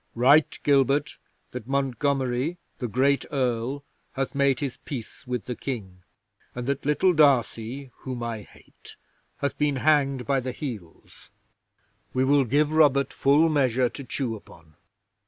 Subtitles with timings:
[0.15, 1.15] "Write, Gilbert,
[1.51, 6.01] that Montgomery, the great Earl, hath made his peace with the King,
[6.55, 8.95] and that little D'Arcy, whom I hate,
[9.41, 11.29] hath been hanged by the heels.
[12.15, 14.73] We will give Robert full measure to chew upon.